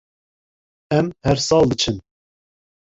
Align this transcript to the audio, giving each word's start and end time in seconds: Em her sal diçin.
Em 0.99 1.07
her 1.27 1.37
sal 1.47 1.63
diçin. 1.71 1.97